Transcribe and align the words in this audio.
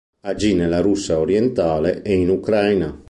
Agì 0.23 0.55
nella 0.55 0.81
Russia 0.81 1.19
orientale 1.19 2.01
e 2.01 2.15
in 2.15 2.29
Ucraina. 2.29 2.99